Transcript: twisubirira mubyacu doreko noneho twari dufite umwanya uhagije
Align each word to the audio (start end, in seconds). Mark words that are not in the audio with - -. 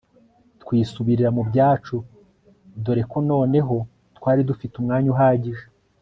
twisubirira 0.61 1.29
mubyacu 1.37 1.97
doreko 2.85 3.15
noneho 3.31 3.75
twari 4.17 4.41
dufite 4.49 4.73
umwanya 4.77 5.09
uhagije 5.15 5.65